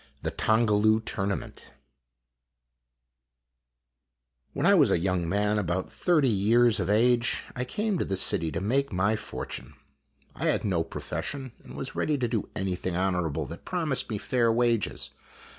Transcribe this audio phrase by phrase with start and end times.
[0.23, 1.73] THE TONGALOO TOURNAMENT
[4.53, 8.17] WHEN I was a young man, about thirty years of age, I came to the
[8.17, 9.75] city to make my fortune.
[10.35, 14.51] I had no profession and was ready to do anything honorable that promised me fair
[14.51, 15.11] wages.